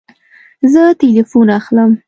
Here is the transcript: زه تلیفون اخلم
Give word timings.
زه 0.71 0.81
تلیفون 0.99 1.47
اخلم 1.59 1.91